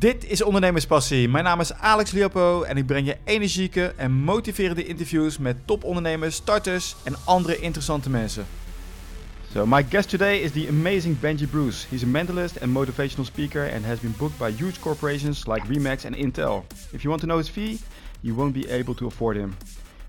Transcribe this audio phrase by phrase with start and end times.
[0.00, 1.28] Dit is Ondernemerspassie.
[1.28, 6.34] Mijn naam is Alex Liopo en ik breng je energieke en motiverende interviews met topondernemers,
[6.34, 8.46] starters en andere interessante mensen.
[9.52, 11.86] So, my guest today is the amazing Benji Bruce.
[11.88, 16.04] He's a mentalist and motivational speaker and has been booked by huge corporations like Remax
[16.04, 16.64] and Intel.
[16.92, 17.78] If you want to know his fee,
[18.20, 19.56] you won't be able to afford him.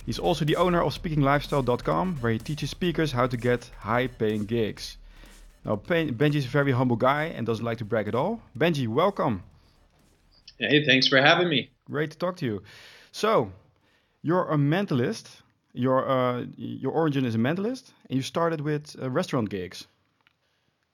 [0.05, 4.45] He's also the owner of SpeakingLifestyle.com, where he teaches speakers how to get high paying
[4.45, 4.97] gigs.
[5.63, 8.39] Now, Benji is a very humble guy and doesn't like to brag at all.
[8.53, 9.41] Benji, welcome.
[10.61, 11.71] Hey, thanks for having me.
[11.85, 12.61] Great to talk to you.
[13.11, 13.52] So,
[14.21, 15.27] you're a mentalist.
[15.73, 19.88] Your uh, your origin is a mentalist, and you started with uh, restaurant gigs.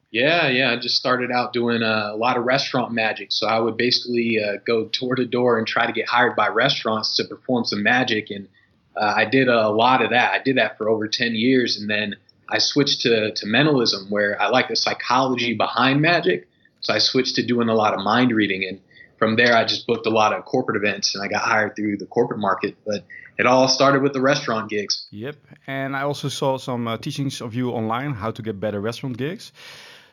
[0.10, 0.72] Yeah, yeah.
[0.72, 3.32] I just started out doing a, a lot of restaurant magic.
[3.32, 6.48] So I would basically uh, go door to door and try to get hired by
[6.48, 8.48] restaurants to perform some magic, and
[8.96, 10.32] uh, I did a lot of that.
[10.32, 12.16] I did that for over ten years, and then
[12.48, 16.48] I switched to to mentalism, where I like the psychology behind magic.
[16.80, 18.80] So I switched to doing a lot of mind reading and
[19.18, 21.98] from there, I just booked a lot of corporate events and I got hired through
[21.98, 22.76] the corporate market.
[22.86, 23.06] But
[23.38, 25.08] it all started with the restaurant gigs.
[25.12, 25.36] Yep.
[25.68, 29.18] And I also saw some uh, teachings of you online how to get better restaurant
[29.18, 29.52] gigs.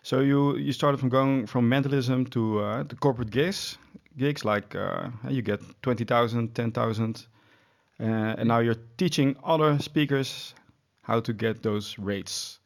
[0.02, 3.78] So you you started from going from mentalism to uh, the corporate gigs,
[4.18, 7.26] gigs like uh, you get 20,000, 10,000.
[8.00, 10.54] Uh, and now you're teaching other speakers
[11.02, 12.58] how to get those rates.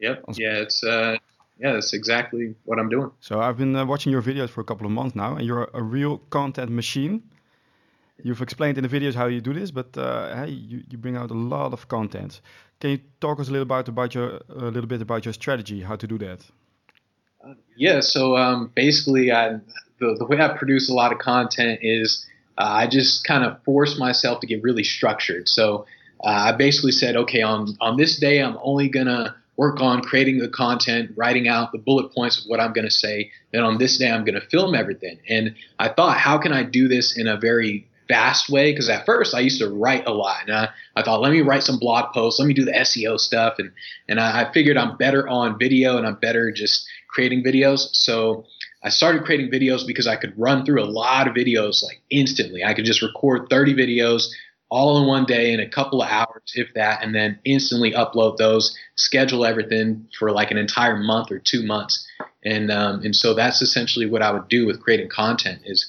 [0.00, 0.24] Yep.
[0.34, 1.16] Yeah, it's uh,
[1.62, 3.12] yeah, that's exactly what I'm doing.
[3.20, 5.70] So I've been uh, watching your videos for a couple of months now, and you're
[5.72, 7.22] a real content machine.
[8.24, 11.16] You've explained in the videos how you do this, but uh, hey, you, you bring
[11.16, 12.40] out a lot of content.
[12.80, 15.82] Can you talk us a little about about your a little bit about your strategy,
[15.82, 16.40] how to do that?
[17.44, 19.60] Uh, yeah, so um, basically, I,
[20.00, 22.26] the the way I produce a lot of content is
[22.58, 25.48] uh, I just kind of force myself to get really structured.
[25.48, 25.86] So
[26.24, 30.38] uh, I basically said, okay, on on this day, I'm only gonna work on creating
[30.38, 33.30] the content, writing out the bullet points of what I'm going to say.
[33.52, 35.20] Then on this day, I'm going to film everything.
[35.28, 38.72] And I thought, how can I do this in a very fast way?
[38.72, 41.42] Because at first I used to write a lot, and I, I, thought, let me
[41.42, 43.70] write some blog posts, let me do the SEO stuff, and
[44.08, 47.94] and I, I figured I'm better on video and I'm better just creating videos.
[47.94, 48.44] So
[48.82, 52.64] I started creating videos because I could run through a lot of videos like instantly.
[52.64, 54.28] I could just record 30 videos,
[54.72, 58.38] all in one day in a couple of hours, if that, and then instantly upload
[58.38, 62.08] those, schedule everything for like an entire month or two months.
[62.42, 65.86] And um, and so that's essentially what I would do with creating content is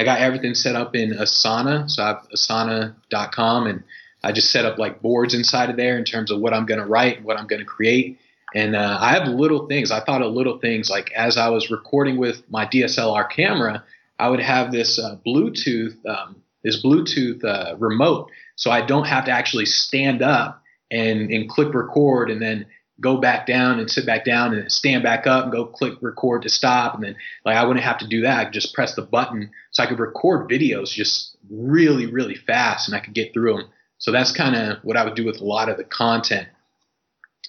[0.00, 3.84] I got everything set up in Asana, so I have asana.com and
[4.24, 6.80] I just set up like boards inside of there in terms of what I'm going
[6.80, 8.18] to write, and what I'm going to create.
[8.52, 9.92] And uh, I have little things.
[9.92, 13.84] I thought of little things like as I was recording with my DSLR camera,
[14.18, 19.26] I would have this uh, Bluetooth um, this Bluetooth uh, remote, so I don't have
[19.26, 22.66] to actually stand up and and click record and then
[23.00, 26.42] go back down and sit back down and stand back up and go click record
[26.42, 28.46] to stop and then like I wouldn't have to do that.
[28.46, 32.96] I just press the button so I could record videos just really really fast and
[32.96, 33.68] I could get through them.
[33.98, 36.48] So that's kind of what I would do with a lot of the content.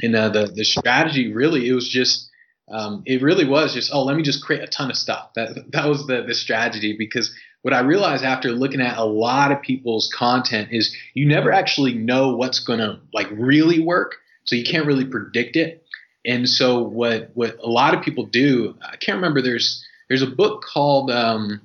[0.01, 2.29] And uh, the the strategy really it was just
[2.71, 5.29] um, it really was just oh let me just create a ton of stuff.
[5.35, 7.31] That that was the the strategy because
[7.65, 11.95] what I realized after looking at a lot of people's content is you never actually
[11.95, 14.17] know what's going to like really work.
[14.43, 15.83] So you can't really predict it.
[16.23, 19.41] And so what what a lot of people do, I can't remember.
[19.41, 21.59] There's there's a book called um,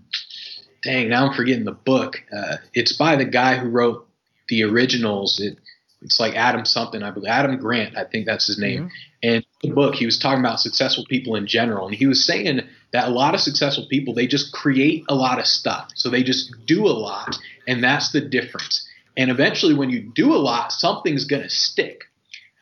[0.83, 2.23] dang now I'm forgetting the book.
[2.35, 4.09] Uh, it's by the guy who wrote
[4.49, 5.39] the originals.
[5.39, 5.59] It,
[6.01, 7.29] it's like Adam something, I believe.
[7.29, 8.85] Adam Grant, I think that's his name.
[8.85, 8.89] Mm-hmm.
[9.23, 12.63] And the book, he was talking about successful people in general, and he was saying
[12.93, 16.23] that a lot of successful people they just create a lot of stuff, so they
[16.23, 18.87] just do a lot, and that's the difference.
[19.17, 22.05] And eventually, when you do a lot, something's going to stick,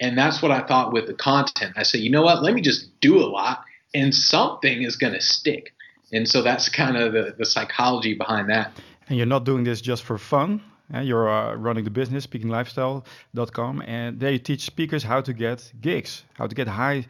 [0.01, 1.75] and that's what I thought with the content.
[1.77, 2.43] I said, you know what?
[2.43, 5.73] Let me just do a lot, and something is going to stick.
[6.13, 8.73] And so that's kind of the, the psychology behind that.
[9.09, 10.63] And you're not doing this just for fun.
[10.93, 15.71] Uh, you're uh, running the business, speakinglifestyle.com, and there you teach speakers how to get
[15.83, 17.07] gigs, how to get high,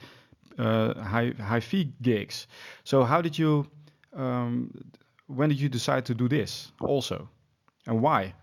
[0.64, 2.46] high, high fee gigs.
[2.84, 3.66] So, how did you,
[4.14, 4.70] um,
[5.26, 7.28] when did you decide to do this also,
[7.86, 8.34] and why?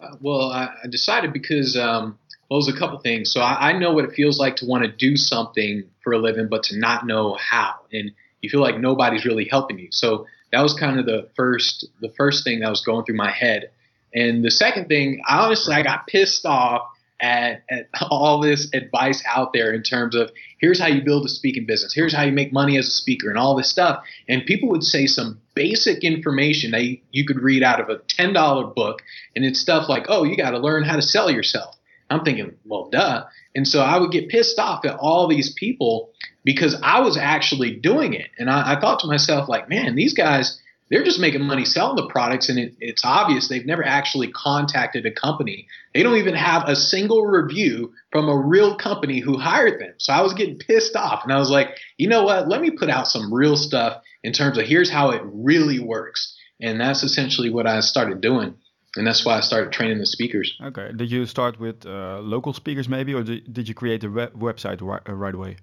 [0.00, 2.18] Uh, well, I, I, decided because um,
[2.48, 3.32] well, there's a couple things.
[3.32, 6.18] So I, I know what it feels like to want to do something for a
[6.18, 9.88] living, but to not know how, and you feel like nobody's really helping you.
[9.90, 13.32] So that was kind of the first, the first thing that was going through my
[13.32, 13.70] head
[14.14, 16.82] and the second thing, honestly, I got pissed off
[17.20, 21.28] at, at all this advice out there in terms of here's how you build a
[21.28, 24.02] speaking business, here's how you make money as a speaker, and all this stuff.
[24.28, 28.74] And people would say some basic information that you, could read out of a $10
[28.74, 29.02] book,
[29.34, 31.74] and it's stuff like, oh, you got to learn how to sell yourself.
[32.10, 33.24] I'm thinking, well, duh.
[33.54, 36.10] And so I would get pissed off at all these people
[36.44, 38.30] because I was actually doing it.
[38.38, 40.58] And I, I thought to myself, like, man, these guys,
[40.90, 42.48] they're just making money selling the products.
[42.48, 45.66] And it, it's obvious they've never actually contacted a company.
[45.94, 49.94] They don't even have a single review from a real company who hired them.
[49.98, 51.24] So I was getting pissed off.
[51.24, 52.48] And I was like, you know what?
[52.48, 56.36] Let me put out some real stuff in terms of here's how it really works.
[56.60, 58.54] And that's essentially what I started doing
[58.96, 60.56] and that's why I started training the speakers.
[60.62, 60.90] Okay.
[60.94, 64.80] Did you start with uh, local speakers maybe, or did you create a web website
[64.80, 65.56] right away?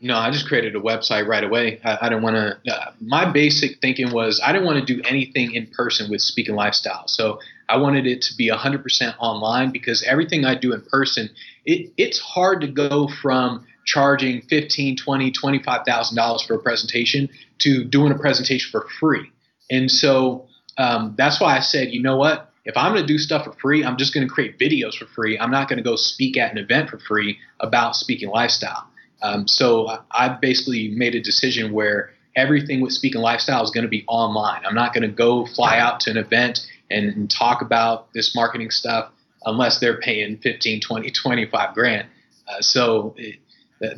[0.00, 1.80] No, I just created a website right away.
[1.82, 2.72] I, I didn't want to.
[2.72, 6.54] Uh, my basic thinking was I didn't want to do anything in person with Speaking
[6.54, 7.08] Lifestyle.
[7.08, 7.38] So
[7.68, 11.30] I wanted it to be 100% online because everything I do in person,
[11.64, 17.28] it, it's hard to go from charging 15, 20, 25,000 dollars for a presentation
[17.60, 19.30] to doing a presentation for free.
[19.70, 20.46] And so
[20.76, 22.52] um, that's why I said, you know what?
[22.64, 25.06] If I'm going to do stuff for free, I'm just going to create videos for
[25.06, 25.38] free.
[25.38, 28.88] I'm not going to go speak at an event for free about speaking lifestyle.
[29.22, 33.88] Um, so I basically made a decision where everything with speaking lifestyle is going to
[33.88, 34.64] be online.
[34.66, 38.34] I'm not going to go fly out to an event and, and talk about this
[38.34, 39.10] marketing stuff
[39.44, 42.08] unless they're paying 15, 20, 25 grand.
[42.46, 43.36] Uh, so it,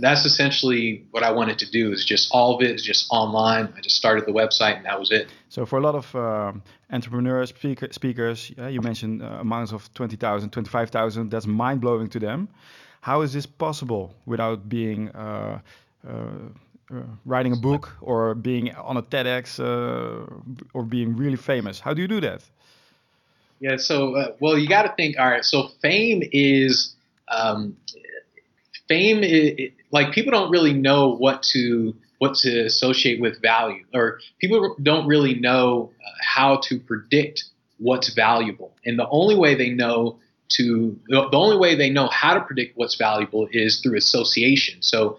[0.00, 3.72] that's essentially what I wanted to do is just all of it is just online.
[3.76, 5.28] I just started the website and that was it.
[5.48, 6.52] So for a lot of uh,
[6.90, 12.48] entrepreneurs, speaker, speakers, you mentioned uh, amounts of 20,000, 25,000, that's mind blowing to them.
[13.00, 15.60] How is this possible without being uh,
[16.06, 16.12] uh,
[16.90, 19.60] uh, writing a book or being on a TEDx
[20.74, 21.80] or being really famous?
[21.80, 22.42] How do you do that?
[23.60, 25.18] Yeah, so well, you got to think.
[25.18, 26.94] All right, so fame is
[27.28, 27.76] um,
[28.88, 34.18] fame is, like people don't really know what to what to associate with value or
[34.40, 37.44] people don't really know uh, how to predict
[37.78, 40.18] what's valuable and the only way they know
[40.48, 45.18] to the only way they know how to predict what's valuable is through association so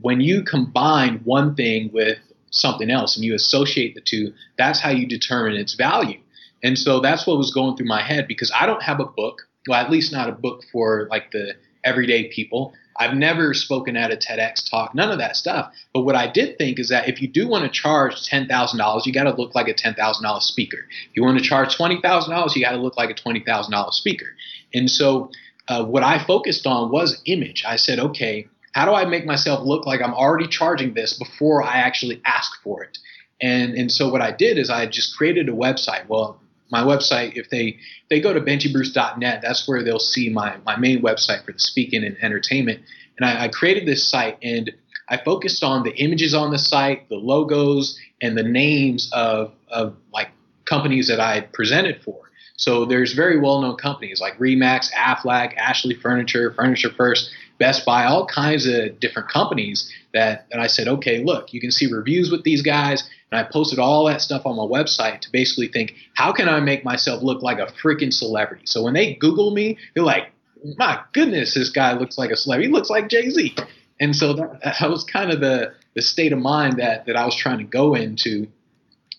[0.00, 2.18] when you combine one thing with
[2.50, 6.18] something else and you associate the two that's how you determine its value
[6.62, 9.42] and so that's what was going through my head because i don't have a book
[9.66, 11.54] well at least not a book for like the
[11.84, 15.72] everyday people I've never spoken at a TEDx talk, none of that stuff.
[15.94, 19.12] But what I did think is that if you do want to charge $10,000, you
[19.12, 20.78] got to look like a $10,000 speaker.
[20.78, 24.26] If you want to charge $20,000, you got to look like a $20,000 speaker.
[24.74, 25.30] And so
[25.68, 27.64] uh, what I focused on was image.
[27.66, 31.62] I said, okay, how do I make myself look like I'm already charging this before
[31.62, 32.98] I actually ask for it?
[33.40, 36.08] And, and so what I did is I just created a website.
[36.08, 37.78] Well, my website, if they
[38.10, 42.04] they go to benjibruce.net, that's where they'll see my my main website for the speaking
[42.04, 42.80] and entertainment.
[43.16, 44.70] And I, I created this site and
[45.08, 49.96] I focused on the images on the site, the logos, and the names of of
[50.12, 50.28] like
[50.66, 52.27] companies that I presented for.
[52.58, 58.04] So there's very well known companies like Remax, Aflac, Ashley Furniture, Furniture First, Best Buy,
[58.04, 62.30] all kinds of different companies that, that I said, okay, look, you can see reviews
[62.30, 63.08] with these guys.
[63.30, 66.58] And I posted all that stuff on my website to basically think, how can I
[66.58, 68.64] make myself look like a freaking celebrity?
[68.66, 70.32] So when they Google me, they're like,
[70.76, 72.68] my goodness, this guy looks like a celebrity.
[72.68, 73.54] He looks like Jay Z.
[74.00, 77.24] And so that, that was kind of the, the state of mind that, that I
[77.24, 78.48] was trying to go into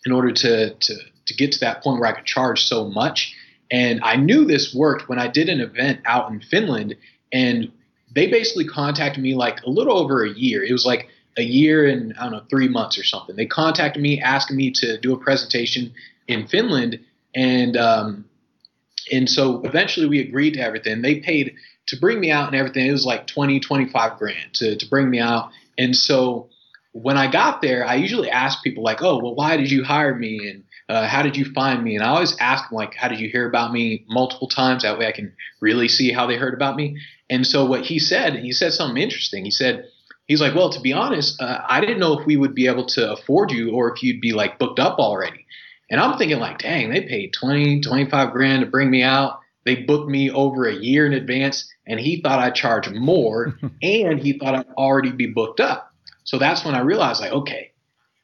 [0.06, 0.96] in order to, to,
[1.30, 3.34] to get to that point where I could charge so much.
[3.72, 6.96] And I knew this worked when I did an event out in Finland.
[7.32, 7.72] And
[8.14, 10.64] they basically contacted me like a little over a year.
[10.64, 13.36] It was like a year and I don't know three months or something.
[13.36, 15.94] They contacted me asking me to do a presentation
[16.28, 17.00] in Finland,
[17.36, 18.26] and um,
[19.12, 21.02] and so eventually we agreed to everything.
[21.02, 21.56] They paid
[21.88, 22.86] to bring me out and everything.
[22.88, 26.50] It was like 20, 25 grand to to bring me out, and so
[26.92, 30.16] when I got there, I usually ask people like, "Oh, well, why did you hire
[30.16, 33.08] me?" and uh, "How did you find me?" And I always ask them like, "How
[33.08, 34.84] did you hear about me?" Multiple times.
[34.84, 36.98] That way, I can really see how they heard about me.
[37.30, 39.46] And so what he said, he said something interesting.
[39.46, 39.86] He said,
[40.30, 42.86] he's like, well, to be honest, uh, I didn't know if we would be able
[42.88, 45.46] to afford you or if you'd be like booked up already.
[45.92, 49.40] And I'm thinking like, dang, they paid 20, 25 grand to bring me out.
[49.66, 54.20] They booked me over a year in advance and he thought I'd charge more and
[54.20, 55.94] he thought I'd already be booked up.
[56.24, 57.69] So that's when I realized like, okay,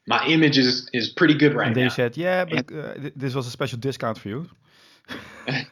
[0.06, 1.88] my image is, is pretty good right and they now.
[1.88, 4.48] said, yeah, but uh, this was a special discount for you.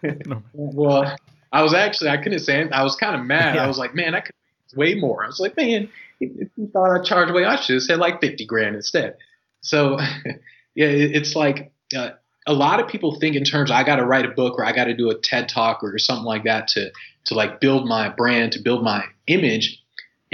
[0.27, 0.43] no.
[0.53, 1.17] Well,
[1.53, 2.73] I was actually I couldn't say anything.
[2.73, 3.55] I was kind of mad.
[3.55, 3.65] Yeah.
[3.65, 4.35] I was like, man, I could
[4.77, 5.25] way more.
[5.25, 5.89] I was like, man,
[6.21, 9.17] if you thought I'd charge way, I should have said like fifty grand instead.
[9.61, 9.99] So,
[10.75, 12.11] yeah, it's like uh,
[12.47, 14.73] a lot of people think in terms I got to write a book or I
[14.73, 16.91] got to do a TED talk or something like that to
[17.27, 19.83] to like build my brand, to build my image.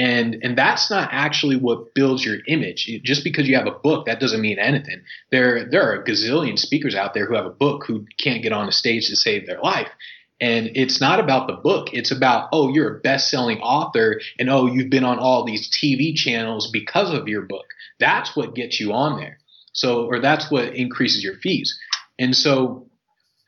[0.00, 2.88] And, and that's not actually what builds your image.
[3.04, 5.02] Just because you have a book, that doesn't mean anything.
[5.30, 8.54] There, there are a gazillion speakers out there who have a book who can't get
[8.54, 9.88] on a stage to save their life.
[10.40, 11.88] And it's not about the book.
[11.92, 15.70] It's about, oh, you're a best selling author and oh, you've been on all these
[15.70, 17.66] TV channels because of your book.
[17.98, 19.38] That's what gets you on there.
[19.74, 21.78] So, or that's what increases your fees.
[22.18, 22.88] And so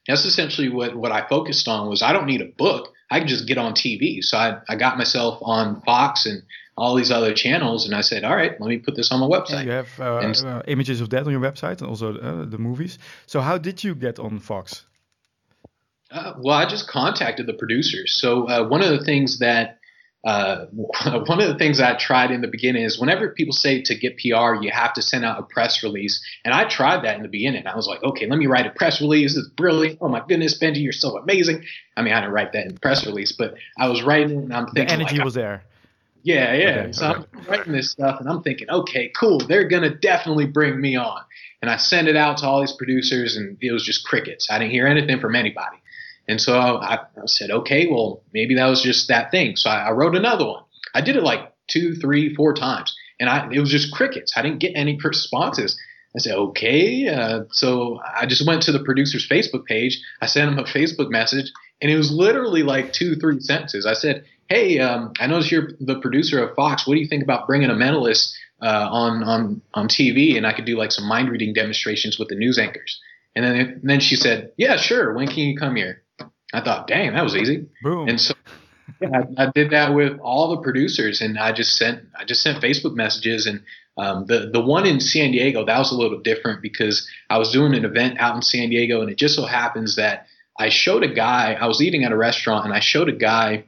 [0.06, 2.92] that's essentially what, what I focused on was I don't need a book.
[3.12, 4.25] I can just get on TV.
[4.25, 6.42] So I, I got myself on Fox and
[6.78, 9.26] all these other channels, and I said, all right, let me put this on my
[9.26, 9.66] website.
[9.66, 12.57] you have uh, and, uh, images of that on your website and also uh, the
[12.57, 12.99] movies.
[13.26, 14.87] So how did you get on Fox?
[16.11, 18.14] Uh, well, I just contacted the producers.
[18.14, 19.78] So uh, one of the things that
[20.25, 23.95] uh, one of the things I tried in the beginning is whenever people say to
[23.95, 26.23] get PR, you have to send out a press release.
[26.45, 27.67] And I tried that in the beginning.
[27.67, 29.37] I was like, okay, let me write a press release.
[29.37, 29.99] It's brilliant.
[30.00, 31.64] Oh my goodness, Benji, you're so amazing.
[31.97, 34.55] I mean, I didn't write that in the press release, but I was writing and
[34.55, 34.87] I'm thinking.
[34.87, 35.64] The energy like, was there.
[36.23, 36.69] Yeah, yeah.
[36.69, 37.25] Okay, so okay.
[37.35, 39.38] I'm writing this stuff and I'm thinking, okay, cool.
[39.38, 41.21] They're going to definitely bring me on.
[41.61, 44.49] And I sent it out to all these producers and it was just crickets.
[44.50, 45.82] I didn't hear anything from anybody.
[46.29, 49.57] And so I, I said, okay, well, maybe that was just that thing.
[49.57, 50.62] So I, I, wrote another one.
[50.95, 52.95] I did it like two, three, four times.
[53.19, 54.33] And I, it was just crickets.
[54.37, 55.79] I didn't get any responses.
[56.14, 57.09] I said, okay.
[57.09, 60.00] Uh, so I just went to the producer's Facebook page.
[60.21, 61.50] I sent him a Facebook message,
[61.81, 63.87] and it was literally like two, three sentences.
[63.87, 66.87] I said, hey, um, I noticed you're the producer of Fox.
[66.87, 70.37] What do you think about bringing a mentalist uh, on on on TV?
[70.37, 73.00] And I could do like some mind reading demonstrations with the news anchors.
[73.35, 75.14] And then and then she said, yeah, sure.
[75.14, 76.02] When can you come here?
[76.52, 77.66] I thought, dang, that was easy.
[77.82, 78.09] Boom.
[78.09, 78.35] And so
[79.00, 82.42] yeah, I, I, did that with all the producers, and I just sent I just
[82.42, 83.47] sent Facebook messages.
[83.47, 83.62] And
[83.97, 87.52] um, the the one in San Diego that was a little different because I was
[87.52, 90.26] doing an event out in San Diego, and it just so happens that
[90.59, 91.54] I showed a guy.
[91.54, 93.64] I was eating at a restaurant, and I showed a guy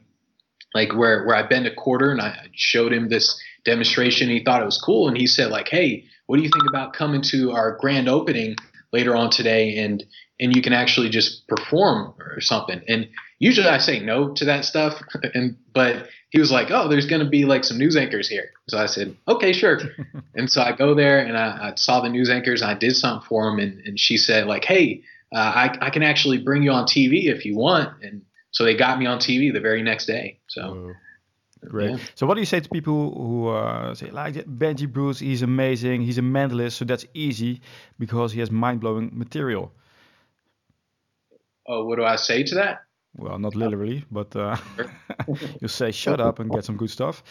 [0.73, 4.29] like where where I bend a quarter, and I showed him this demonstration.
[4.29, 6.93] he thought it was cool, and he said like, "Hey, what do you think about
[6.93, 8.55] coming to our grand opening
[8.91, 10.03] later on today and
[10.39, 13.07] and you can actually just perform or something?" And
[13.39, 15.01] usually I say no to that stuff,
[15.33, 18.49] and but he was like, "Oh, there's going to be like some news anchors here."
[18.69, 19.79] So I said, "Okay, sure."
[20.35, 22.95] and so I go there and I, I, saw the news anchors and I did
[22.95, 26.63] something for them, and, and she said like, "Hey, uh, I I can actually bring
[26.63, 29.81] you on TV if you want," and so they got me on TV the very
[29.81, 30.39] next day.
[30.47, 30.61] So.
[30.61, 30.93] Oh,
[31.69, 31.91] great.
[31.91, 31.97] Yeah.
[32.15, 35.19] So, what do you say to people who uh, say like Benji Bruce?
[35.19, 36.01] He's amazing.
[36.01, 37.61] He's a mentalist, so that's easy
[37.99, 39.71] because he has mind-blowing material.
[41.67, 42.83] Oh, what do I say to that?
[43.17, 44.57] Well, not literally, but uh,
[45.61, 47.23] you say shut up and get some good stuff.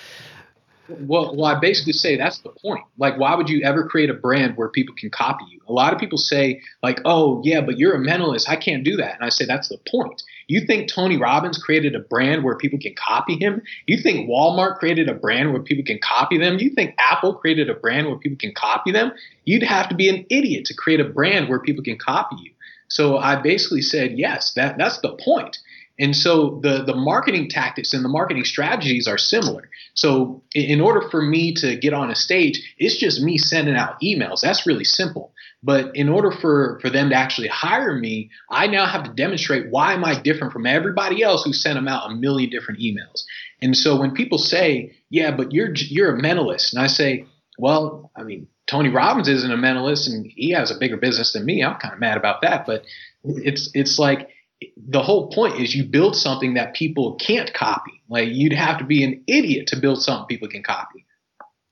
[0.89, 2.85] Well, well, I basically say that's the point.
[2.99, 5.61] Like, why would you ever create a brand where people can copy you?
[5.67, 8.49] A lot of people say, like, oh, yeah, but you're a mentalist.
[8.49, 9.15] I can't do that.
[9.15, 10.23] And I say, that's the point.
[10.47, 13.63] You think Tony Robbins created a brand where people can copy him?
[13.87, 16.59] You think Walmart created a brand where people can copy them?
[16.59, 19.13] You think Apple created a brand where people can copy them?
[19.47, 22.51] You'd have to be an idiot to create a brand where people can copy you.
[22.95, 25.59] So I basically said, yes, that, that's the point.
[25.99, 29.69] And so the, the marketing tactics and the marketing strategies are similar.
[29.95, 34.01] So in order for me to get on a stage, it's just me sending out
[34.01, 34.41] emails.
[34.41, 35.33] That's really simple.
[35.63, 39.71] But in order for, for them to actually hire me, I now have to demonstrate
[39.71, 43.25] why am I different from everybody else who sent them out a million different emails.
[43.61, 46.73] And so when people say, yeah, but you're, you're a mentalist.
[46.73, 47.27] And I say,
[47.59, 51.45] well, I mean, Tony Robbins isn't a mentalist and he has a bigger business than
[51.45, 51.63] me.
[51.63, 52.85] I'm kind of mad about that, but
[53.25, 54.31] it's, it's like,
[54.77, 58.03] the whole point is you build something that people can't copy.
[58.09, 61.05] Like you'd have to be an idiot to build something people can copy.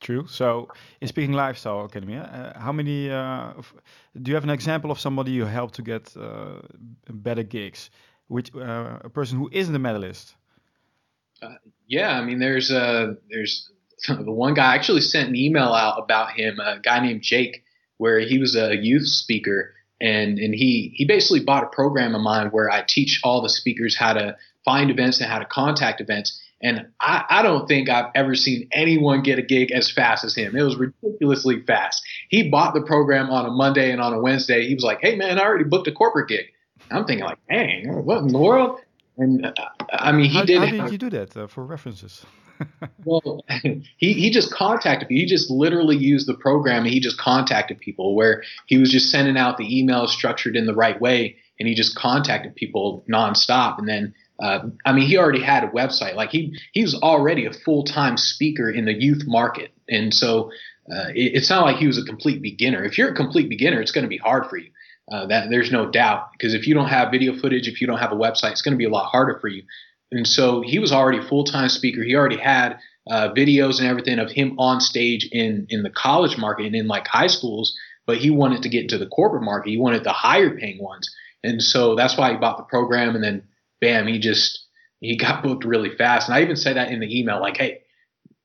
[0.01, 0.27] True.
[0.27, 0.69] So,
[1.01, 3.53] in Speaking Lifestyle Academy, uh, how many uh,
[4.21, 6.61] do you have an example of somebody you helped to get uh,
[7.09, 7.89] better gigs?
[8.27, 10.35] Which uh, a person who isn't a mentalist?
[11.41, 11.55] Uh,
[11.87, 13.71] yeah, I mean, there's uh, there's
[14.09, 17.65] the one guy I actually sent an email out about him, a guy named Jake,
[17.99, 22.21] where he was a youth speaker and and he he basically bought a program of
[22.21, 26.01] mine where I teach all the speakers how to find events and how to contact
[26.01, 26.41] events.
[26.61, 30.35] And I, I don't think I've ever seen anyone get a gig as fast as
[30.35, 30.55] him.
[30.55, 32.03] It was ridiculously fast.
[32.29, 35.15] He bought the program on a Monday and on a Wednesday, he was like, "Hey
[35.15, 36.47] man, I already booked a corporate gig."
[36.91, 38.81] I'm thinking like, "Dang, what in the world?"
[39.19, 39.53] And uh,
[39.93, 40.59] I mean, he how, did.
[40.59, 42.27] How did you do that uh, for references?
[43.05, 45.21] Well, he, he just contacted people.
[45.21, 49.11] He just literally used the program and he just contacted people where he was just
[49.11, 53.79] sending out the emails structured in the right way and he just contacted people nonstop.
[53.79, 56.15] And then, uh, I mean, he already had a website.
[56.15, 59.73] Like he, he was already a full time speaker in the youth market.
[59.89, 60.51] And so
[60.91, 62.85] uh, it, it's not like he was a complete beginner.
[62.85, 64.71] If you're a complete beginner, it's going to be hard for you.
[65.11, 67.99] Uh, that there's no doubt because if you don't have video footage, if you don't
[67.99, 69.63] have a website, it's going to be a lot harder for you.
[70.13, 72.03] And so he was already a full time speaker.
[72.03, 72.79] He already had
[73.11, 76.87] uh, videos and everything of him on stage in in the college market and in
[76.87, 77.77] like high schools.
[78.07, 79.71] But he wanted to get into the corporate market.
[79.71, 81.11] He wanted the higher paying ones,
[81.43, 83.15] and so that's why he bought the program.
[83.15, 83.45] And then
[83.81, 84.67] bam, he just
[85.01, 86.29] he got booked really fast.
[86.29, 87.83] And I even said that in the email, like, hey,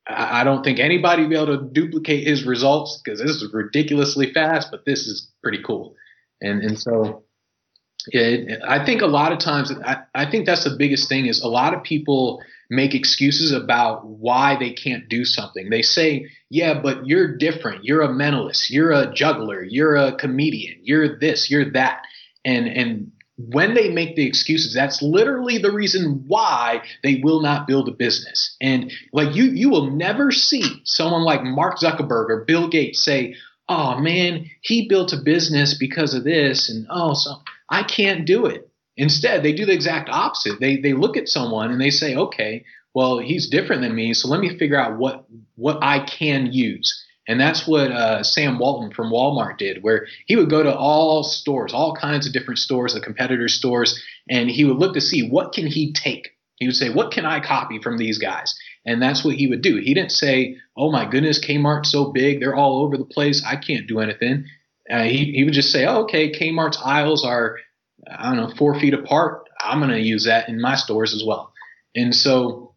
[0.07, 3.53] I, I don't think anybody will be able to duplicate his results because this is
[3.53, 5.95] ridiculously fast, but this is pretty cool.
[6.41, 7.23] And and so
[8.07, 11.41] it, I think a lot of times, I, I think that's the biggest thing is
[11.41, 15.69] a lot of people make excuses about why they can't do something.
[15.69, 17.85] They say, yeah, but you're different.
[17.85, 18.69] You're a mentalist.
[18.69, 19.63] You're a juggler.
[19.63, 20.79] You're a comedian.
[20.83, 22.01] You're this, you're that.
[22.43, 27.67] And, and when they make the excuses, that's literally the reason why they will not
[27.67, 28.55] build a business.
[28.59, 33.35] And like you, you will never see someone like Mark Zuckerberg or Bill Gates say,
[33.69, 36.69] oh man, he built a business because of this.
[36.69, 37.35] And oh, so
[37.69, 38.69] I can't do it.
[38.95, 40.59] Instead, they do the exact opposite.
[40.59, 44.27] They they look at someone and they say, okay, well, he's different than me, so
[44.27, 47.03] let me figure out what what I can use.
[47.29, 51.23] And that's what uh, Sam Walton from Walmart did, where he would go to all
[51.23, 55.29] stores, all kinds of different stores, the competitor stores, and he would look to see
[55.29, 56.29] what can he take.
[56.55, 58.55] He would say, "What can I copy from these guys?"
[58.87, 59.75] And that's what he would do.
[59.75, 63.43] He didn't say, "Oh my goodness, Kmart's so big; they're all over the place.
[63.45, 64.45] I can't do anything."
[64.89, 67.57] Uh, he he would just say, "Oh, okay, Kmart's aisles are
[68.09, 71.23] I don't know, four feet apart, I'm going to use that in my stores as
[71.25, 71.53] well.
[71.95, 72.75] And so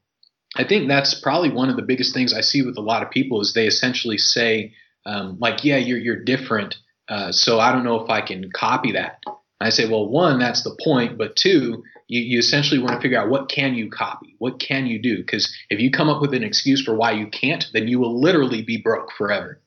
[0.57, 3.11] I think that's probably one of the biggest things I see with a lot of
[3.11, 4.75] people is they essentially say,
[5.07, 6.77] um, like, yeah, you're, you're different.
[7.09, 9.23] Uh, so I don't know if I can copy that.
[9.61, 11.19] I say, well, one, that's the point.
[11.19, 14.35] But two, you, you essentially want to figure out what can you copy?
[14.39, 15.19] What can you do?
[15.19, 18.21] Because if you come up with an excuse for why you can't, then you will
[18.21, 19.59] literally be broke forever.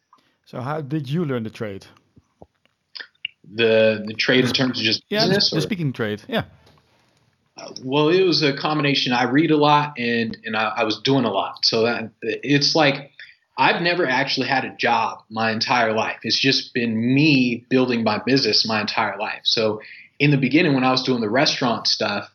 [0.46, 1.88] So how did you learn the trade?
[3.52, 5.50] the the trade in terms of just yeah, business?
[5.50, 6.22] the, the speaking trade.
[6.28, 6.44] Yeah.
[7.56, 9.14] Uh, well, it was a combination.
[9.14, 11.66] I read a lot and and I, I was doing a lot.
[11.66, 13.12] So that it's like
[13.58, 16.20] I've never actually had a job my entire life.
[16.24, 19.42] It's just been me building my business my entire life.
[19.44, 19.82] So
[20.20, 22.33] in the beginning, when I was doing the restaurant stuff,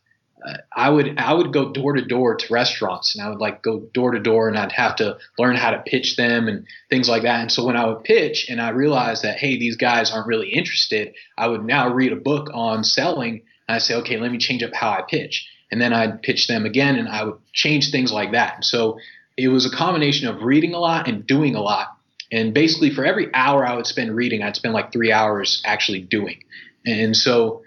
[0.72, 3.80] I would I would go door to door to restaurants and I would like go
[3.92, 7.22] door to door and I'd have to learn how to pitch them and things like
[7.22, 7.40] that.
[7.40, 10.50] And so when I would pitch and I realized that hey these guys aren't really
[10.50, 14.38] interested, I would now read a book on selling and I say okay let me
[14.38, 17.90] change up how I pitch and then I'd pitch them again and I would change
[17.90, 18.56] things like that.
[18.56, 18.98] And so
[19.36, 21.88] it was a combination of reading a lot and doing a lot.
[22.30, 26.00] And basically for every hour I would spend reading, I'd spend like three hours actually
[26.00, 26.44] doing.
[26.86, 27.62] And so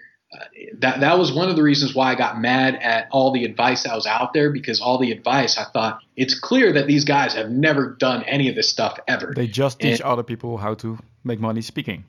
[0.78, 3.82] that that was one of the reasons why I got mad at all the advice
[3.82, 7.34] that was out there because all the advice I thought it's clear that these guys
[7.34, 9.32] have never done any of this stuff ever.
[9.36, 12.04] They just teach and, other people how to make money speaking.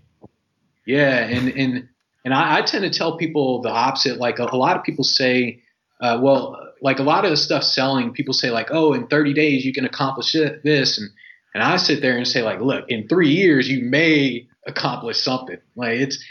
[0.86, 1.90] Yeah, and and
[2.24, 4.18] and I, I tend to tell people the opposite.
[4.18, 5.62] Like a, a lot of people say,
[6.02, 9.34] uh, well, like a lot of the stuff selling, people say like, oh, in 30
[9.34, 11.10] days you can accomplish this, and
[11.54, 15.58] and I sit there and say like, look, in three years you may accomplish something.
[15.76, 16.24] Like it's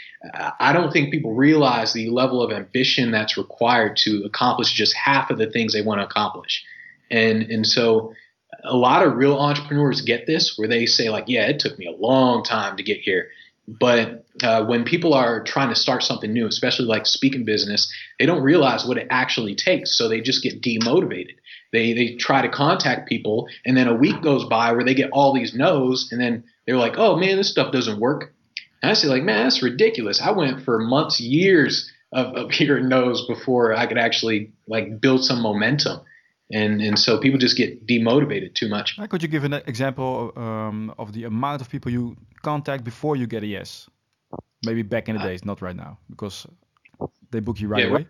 [0.59, 5.29] I don't think people realize the level of ambition that's required to accomplish just half
[5.29, 6.63] of the things they want to accomplish.
[7.11, 8.13] And and so
[8.63, 11.85] a lot of real entrepreneurs get this where they say like, yeah, it took me
[11.85, 13.29] a long time to get here.
[13.67, 18.25] But uh, when people are trying to start something new, especially like speaking business, they
[18.25, 19.97] don't realize what it actually takes.
[19.97, 21.35] So they just get demotivated.
[21.71, 25.11] They they try to contact people, and then a week goes by where they get
[25.11, 28.33] all these no's, and then they're like, oh man, this stuff doesn't work.
[28.81, 30.21] And I say, like, man, that's ridiculous.
[30.21, 35.23] I went for months, years of, of hearing no's before I could actually like build
[35.23, 36.01] some momentum.
[36.51, 38.99] And, and so people just get demotivated too much.
[39.09, 43.25] Could you give an example um, of the amount of people you contact before you
[43.25, 43.89] get a yes?
[44.65, 46.45] Maybe back in the uh, days, not right now, because
[47.31, 48.07] they book you right yeah, away.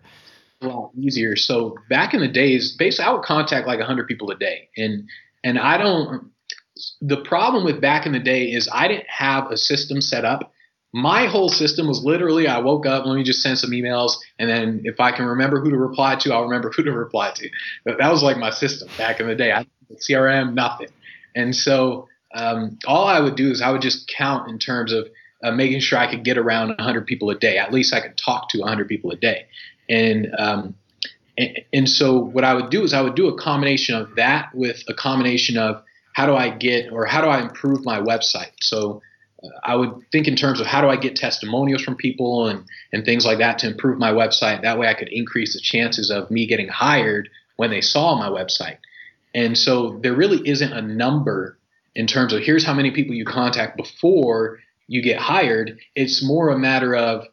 [0.60, 1.36] A lot easier.
[1.36, 5.08] So back in the days, basically, I would contact like 100 people a day, and
[5.42, 6.30] and I don't.
[7.00, 10.52] The problem with back in the day is I didn't have a system set up
[10.94, 14.48] my whole system was literally I woke up, let me just send some emails, and
[14.48, 17.50] then if I can remember who to reply to, I'll remember who to reply to.
[17.84, 19.52] But that was like my system back in the day.
[19.52, 20.88] I CRM, nothing.
[21.34, 25.08] And so um, all I would do is I would just count in terms of
[25.42, 27.58] uh, making sure I could get around 100 people a day.
[27.58, 29.46] At least I could talk to 100 people a day.
[29.88, 30.76] And um,
[31.36, 34.54] and, and so what I would do is I would do a combination of that
[34.54, 35.82] with a combination of
[36.14, 38.52] how do I get or how do I improve my website.
[38.60, 39.02] So
[39.62, 43.04] I would think in terms of how do I get testimonials from people and, and
[43.04, 44.62] things like that to improve my website.
[44.62, 48.28] That way I could increase the chances of me getting hired when they saw my
[48.28, 48.78] website.
[49.34, 51.58] And so there really isn't a number
[51.94, 55.78] in terms of here's how many people you contact before you get hired.
[55.94, 57.26] It's more a matter of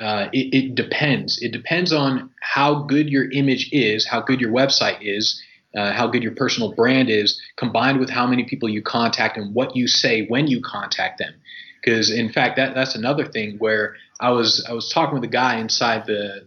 [0.00, 1.40] uh, it, it, depends.
[1.40, 5.40] It depends on how good your image is, how good your website is,
[5.74, 9.54] uh, how good your personal brand is, combined with how many people you contact and
[9.54, 11.34] what you say when you contact them.
[11.82, 15.32] Because in fact, that that's another thing where I was I was talking with a
[15.32, 16.46] guy inside the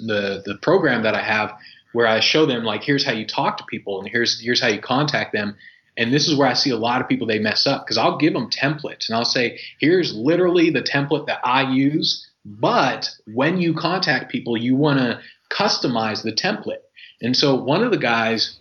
[0.00, 1.52] the the program that I have
[1.92, 4.68] where I show them like here's how you talk to people and here's here's how
[4.68, 5.56] you contact them.
[5.96, 8.18] And this is where I see a lot of people they mess up because I'll
[8.18, 13.60] give them templates and I'll say here's literally the template that I use, but when
[13.60, 16.82] you contact people, you want to customize the template.
[17.20, 18.58] And so one of the guys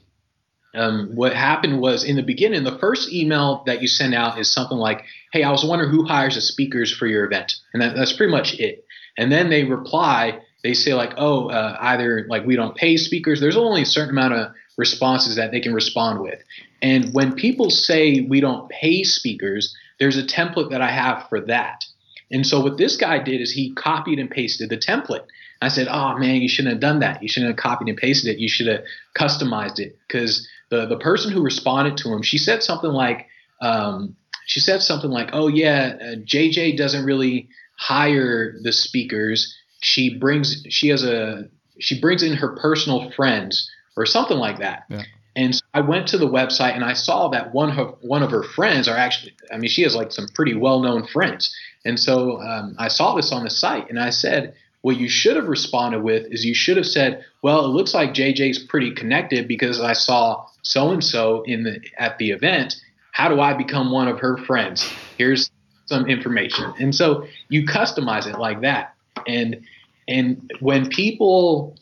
[0.76, 4.52] um, what happened was in the beginning, the first email that you send out is
[4.52, 7.96] something like, "Hey, I was wondering who hires the speakers for your event," and that,
[7.96, 8.86] that's pretty much it.
[9.18, 13.40] And then they reply, they say like, "Oh, uh, either like we don't pay speakers."
[13.40, 16.40] There's only a certain amount of responses that they can respond with.
[16.82, 21.42] And when people say we don't pay speakers, there's a template that I have for
[21.42, 21.86] that.
[22.30, 25.26] And so what this guy did is he copied and pasted the template.
[25.62, 27.22] I said, "Oh man, you shouldn't have done that.
[27.22, 28.40] You shouldn't have copied and pasted it.
[28.40, 28.84] You should have
[29.16, 33.28] customized it because the the person who responded to him, she said something like,
[33.62, 34.16] um,
[34.46, 39.56] she said something like, "Oh yeah, uh, JJ doesn't really hire the speakers.
[39.82, 44.84] She brings she has a she brings in her personal friends or something like that."
[44.90, 45.04] Yeah.
[45.38, 48.32] And so I went to the website and I saw that one of one of
[48.32, 51.56] her friends are actually, I mean, she has like some pretty well known friends.
[51.86, 54.56] And so um, I saw this on the site and I said,
[54.88, 58.14] what you should have responded with is you should have said, "Well, it looks like
[58.14, 62.78] JJ's pretty connected because I saw so and so in the at the event.
[63.12, 64.96] How do I become one of her friends?
[65.18, 65.52] Here's
[65.88, 68.94] some information." And so you customize it like that.
[69.28, 69.62] And
[70.08, 71.76] and when people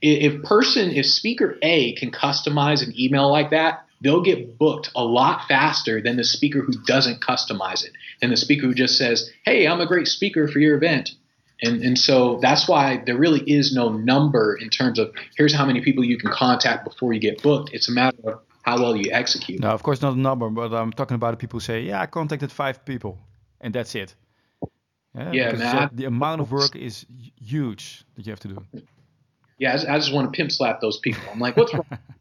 [0.00, 5.02] if person if speaker A can customize an email like that, they'll get booked a
[5.02, 7.90] lot faster than the speaker who doesn't customize it.
[8.22, 11.10] And the speaker who just says, "Hey, I'm a great speaker for your event."
[11.62, 15.66] And, and so that's why there really is no number in terms of here's how
[15.66, 17.70] many people you can contact before you get booked.
[17.72, 19.60] It's a matter of how well you execute.
[19.60, 22.00] No, of course not a number, but I'm talking about the people who say, yeah,
[22.00, 23.18] I contacted five people,
[23.60, 24.14] and that's it.
[25.14, 27.06] Yeah, yeah man, the amount of work is
[27.42, 28.58] huge that you have to do.
[29.58, 31.22] Yeah, I, I just want to pimp slap those people.
[31.32, 31.86] I'm like, what's wrong?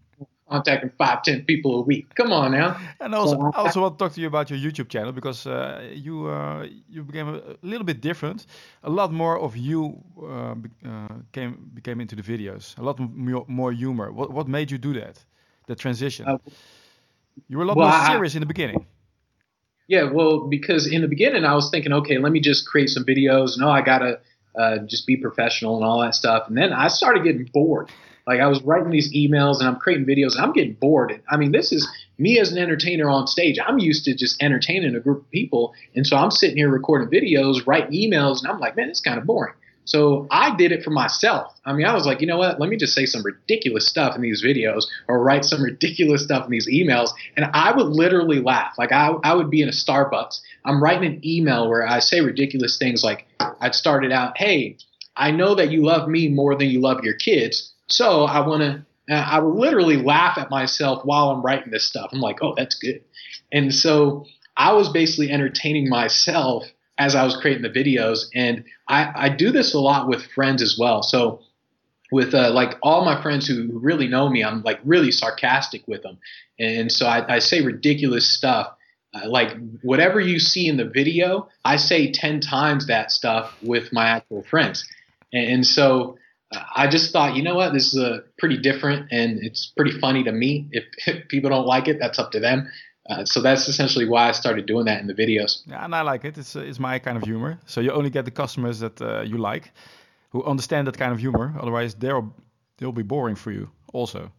[0.50, 2.14] contacting five, ten people a week.
[2.16, 2.80] Come on now.
[3.00, 5.46] And also, so, I also want to talk to you about your YouTube channel because
[5.46, 8.48] uh, you uh, you became a little bit different.
[8.84, 10.56] A lot more of you uh,
[10.86, 12.78] uh came became into the videos.
[12.78, 14.12] A lot more, more humor.
[14.12, 15.24] What what made you do that?
[15.68, 16.28] The transition.
[16.28, 16.38] Uh,
[17.48, 18.86] you were a lot well, more serious I, in the beginning.
[19.88, 23.06] Yeah, well, because in the beginning I was thinking, okay, let me just create some
[23.06, 23.58] videos.
[23.58, 24.20] No, I gotta
[24.58, 26.48] uh, just be professional and all that stuff.
[26.48, 27.90] And then I started getting bored.
[28.28, 31.22] Like I was writing these emails and I'm creating videos and I'm getting bored.
[31.30, 31.88] I mean, this is
[32.18, 33.58] me as an entertainer on stage.
[33.66, 35.74] I'm used to just entertaining a group of people.
[35.96, 39.18] And so I'm sitting here recording videos, writing emails, and I'm like, man, it's kind
[39.18, 39.54] of boring.
[39.86, 41.54] So I did it for myself.
[41.63, 42.60] I mean, I was like, you know what?
[42.60, 46.44] Let me just say some ridiculous stuff in these videos or write some ridiculous stuff
[46.44, 47.12] in these emails.
[47.38, 48.74] And I would literally laugh.
[48.78, 50.42] Like I, I would be in a Starbucks.
[50.66, 54.76] I'm writing an email where I say ridiculous things like I'd started out, hey,
[55.16, 57.72] I know that you love me more than you love your kids.
[57.89, 62.10] So I want to, I would literally laugh at myself while I'm writing this stuff.
[62.12, 63.02] I'm like, oh, that's good.
[63.52, 64.26] And so
[64.58, 66.65] I was basically entertaining myself
[66.97, 68.26] as I was creating the videos.
[68.34, 71.04] And I, I do this a lot with friends as well.
[71.04, 71.41] So
[72.12, 76.04] with uh, like all my friends who really know me, I'm like really sarcastic with
[76.04, 76.17] them.
[76.60, 78.73] And so I, I say ridiculous stuff.
[79.13, 83.93] Uh, like whatever you see in the video, I say 10 times that stuff with
[83.93, 84.86] my actual friends.
[85.32, 86.17] And, and so
[86.52, 90.24] I just thought, you know what, this is a pretty different and it's pretty funny
[90.24, 90.68] to me.
[90.72, 92.70] If, if people don't like it, that's up to them.
[93.10, 95.62] Uh, so that's essentially why I started doing that in the videos.
[95.66, 96.38] Yeah, and I like it.
[96.38, 97.58] It's uh, it's my kind of humor.
[97.66, 99.72] So you only get the customers that uh, you like,
[100.32, 101.56] who understand that kind of humor.
[101.58, 102.36] Otherwise, they'll
[102.78, 104.30] they'll be boring for you also.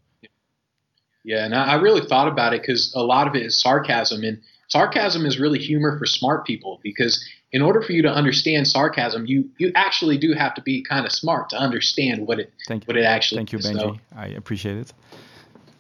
[1.25, 4.23] Yeah, and I, I really thought about it because a lot of it is sarcasm,
[4.23, 8.69] and sarcasm is really humor for smart people because in order for you to understand
[8.69, 12.53] sarcasm, you you actually do have to be kind of smart to understand what it
[12.67, 13.43] Thank what it actually.
[13.43, 13.51] Is.
[13.51, 13.81] Thank you, Benji.
[13.81, 13.99] So.
[14.15, 14.93] I appreciate it.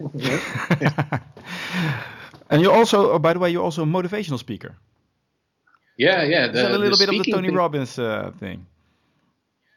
[2.51, 4.77] and you're also, oh, by the way, you're also a motivational speaker.
[5.98, 6.48] Yeah, yeah.
[6.48, 7.57] The, a little bit of the Tony thing.
[7.57, 8.66] Robbins uh, thing.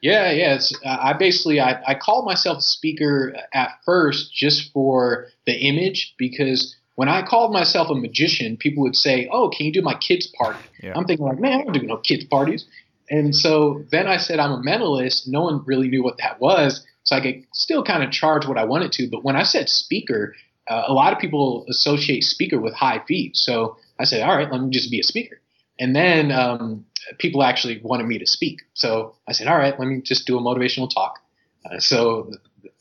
[0.01, 0.55] Yeah, yeah.
[0.55, 5.53] It's, uh, I basically I, I called myself a speaker at first just for the
[5.53, 9.81] image because when I called myself a magician, people would say, "Oh, can you do
[9.81, 10.93] my kids' party?" Yeah.
[10.95, 12.65] I'm thinking like, "Man, I don't do no kids' parties."
[13.09, 15.27] And so then I said I'm a mentalist.
[15.27, 18.57] No one really knew what that was, so I could still kind of charge what
[18.57, 19.09] I wanted to.
[19.09, 20.35] But when I said speaker,
[20.69, 23.41] uh, a lot of people associate speaker with high fees.
[23.43, 25.39] So I said, "All right, let me just be a speaker."
[25.79, 26.85] And then um,
[27.17, 28.61] people actually wanted me to speak.
[28.73, 31.19] So I said, "All right, let me just do a motivational talk."
[31.65, 32.31] Uh, so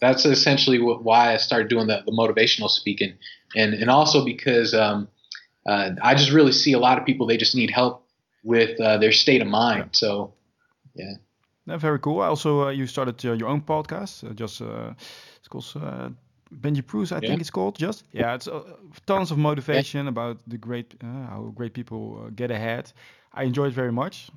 [0.00, 3.14] that's essentially what, why I started doing the, the motivational speaking
[3.56, 5.08] and and also because um,
[5.66, 8.06] uh, I just really see a lot of people they just need help
[8.42, 9.90] with uh, their state of mind.
[9.92, 10.32] So,
[10.94, 11.14] yeah.
[11.66, 12.20] Yeah, very cool.
[12.20, 14.28] Also, uh, you started uh, your own podcast.
[14.28, 14.94] Uh, just uh,
[15.36, 16.08] it's called uh,
[16.52, 17.28] Benji Bruce, I yeah.
[17.28, 17.78] think it's called.
[17.78, 18.62] Just yeah, it's uh,
[19.06, 20.08] tons of motivation yeah.
[20.08, 22.92] about the great how great people get ahead.
[23.32, 24.30] I enjoy it very much.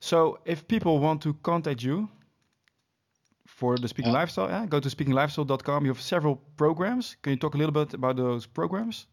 [0.00, 2.08] so, if people want to contact you
[3.58, 4.20] for the Speaking yeah.
[4.20, 5.84] Lifestyle, yeah, go to speakinglifestyle.com.
[5.84, 7.16] You have several programs.
[7.22, 9.06] Can you talk a little bit about those programs?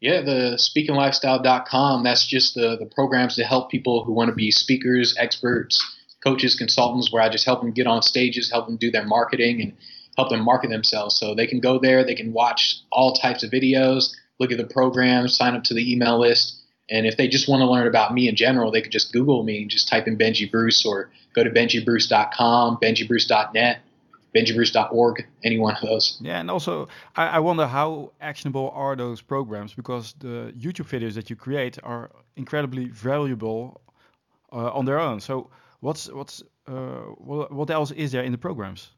[0.00, 4.50] Yeah, the speakinglifestyle.com, that's just the, the programs to help people who want to be
[4.50, 5.84] speakers, experts,
[6.24, 9.60] coaches, consultants, where I just help them get on stages, help them do their marketing,
[9.62, 9.72] and
[10.16, 11.16] help them market themselves.
[11.16, 14.66] So they can go there, they can watch all types of videos, look at the
[14.66, 16.57] programs, sign up to the email list.
[16.90, 19.42] And if they just want to learn about me in general, they could just Google
[19.42, 23.80] me and just type in Benji Bruce or go to benjibruce.com, benjibruce.net
[24.34, 26.18] benjibruce.org, any one of those.
[26.20, 31.14] Yeah, and also I, I, wonder how actionable are those programs because the YouTube videos
[31.14, 33.80] that you create are incredibly valuable
[34.52, 35.20] uh, on their own.
[35.20, 38.90] So what's what's uh, what, what else is there in the programs?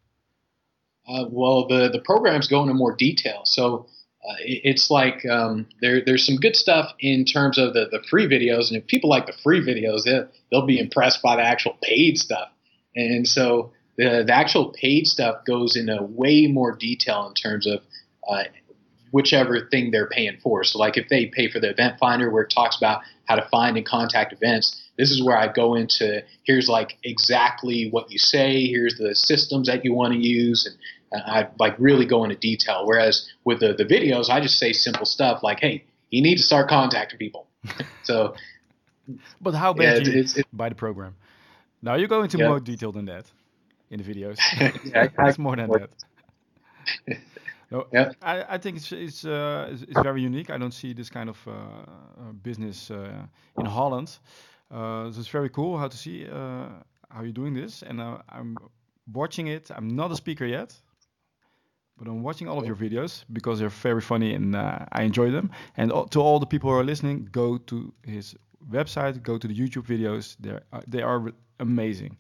[1.09, 3.43] Uh, well, the the programs go into more detail.
[3.45, 3.87] So
[4.29, 8.03] uh, it, it's like um, there there's some good stuff in terms of the the
[8.09, 11.43] free videos, and if people like the free videos, they, they'll be impressed by the
[11.43, 12.49] actual paid stuff.
[12.97, 17.81] And so the, the actual paid stuff goes into way more detail in terms of
[18.29, 18.45] uh,
[19.13, 20.65] whichever thing they're paying for.
[20.65, 23.49] So, like if they pay for the event finder where it talks about how to
[23.51, 28.19] find and contact events, this is where I go into here's like exactly what you
[28.19, 30.77] say, here's the systems that you want to use, and
[31.13, 32.87] I like really go into detail.
[32.87, 36.43] Whereas with the, the videos, I just say simple stuff like, hey, you need to
[36.43, 37.47] start contacting people.
[38.03, 38.35] so,
[39.41, 41.15] but how bad yeah, it's, it's, by the program?
[41.83, 42.49] Now you go into yeah.
[42.49, 43.25] more detail than that
[43.91, 44.39] in the videos.
[44.85, 45.91] yeah, it's more than that.
[47.71, 48.13] no, yeah.
[48.23, 50.51] I, I think it's it's, uh, it's, it's very unique.
[50.51, 53.27] I don't see this kind of uh, uh business uh,
[53.59, 54.19] in Holland.
[54.71, 56.69] Uh, so it's very cool how to see uh,
[57.09, 58.57] how you're doing this, and I'm
[59.13, 59.71] watching it.
[59.75, 60.73] I'm not a speaker yet,
[62.01, 65.31] but I'm watching all of your videos because they're very funny and uh, I enjoy
[65.31, 65.51] them.
[65.77, 68.35] And to all the people who are listening, go to his
[68.71, 70.35] website, go to the YouTube videos.
[70.41, 72.17] They're, uh, they are amazing.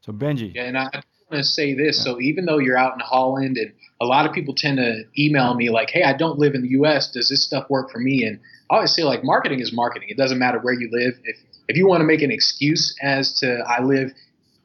[0.00, 0.52] So Benji.
[0.52, 1.98] Yeah, and I want to say this.
[1.98, 2.12] Yeah.
[2.12, 5.54] So even though you're out in Holland, and a lot of people tend to email
[5.54, 7.12] me like, "Hey, I don't live in the U.S.
[7.12, 8.40] Does this stuff work for me?" And
[8.70, 10.08] I always say like, marketing is marketing.
[10.08, 11.20] It doesn't matter where you live.
[11.22, 11.36] If
[11.68, 14.12] if you want to make an excuse as to I live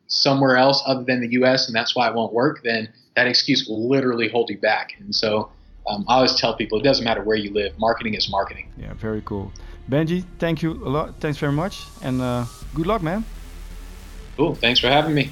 [0.07, 1.67] somewhere else other than the U.S.
[1.67, 4.93] and that's why it won't work, then that excuse will literally hold you back.
[4.99, 5.49] And so
[5.87, 7.77] um, I always tell people it doesn't matter where you live.
[7.77, 8.69] Marketing is marketing.
[8.77, 9.53] Yeah, very cool.
[9.89, 11.21] Benji, thank you a lot.
[11.21, 13.25] Thanks very much, and uh, good luck, man.
[14.37, 14.55] Cool.
[14.55, 15.31] Thanks for having me.